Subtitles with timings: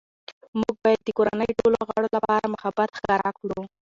[0.59, 3.61] موږ باید د کورنۍ ټولو غړو لپاره محبت ښکاره کړو